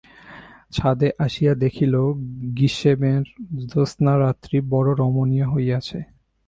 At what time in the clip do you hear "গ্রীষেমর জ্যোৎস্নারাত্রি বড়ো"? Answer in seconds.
2.55-4.91